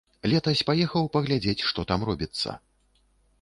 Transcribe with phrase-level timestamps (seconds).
[0.31, 2.57] Летась паехаў паглядзець, што там робіцца.